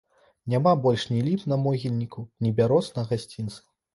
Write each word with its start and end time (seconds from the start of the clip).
Няма 0.53 0.71
больш 0.85 1.03
ні 1.11 1.19
ліп 1.27 1.43
на 1.51 1.59
могільніку, 1.65 2.25
ні 2.45 2.53
бяроз 2.61 2.91
на 2.99 3.05
гасцінцы. 3.13 3.63